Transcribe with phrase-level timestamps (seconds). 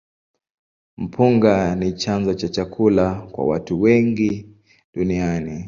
[0.97, 4.49] Mpunga ni chanzo cha chakula kwa watu wengi
[4.93, 5.59] duniani.